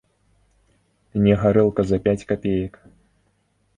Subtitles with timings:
[1.27, 2.73] Не гарэлка за пяць капеек.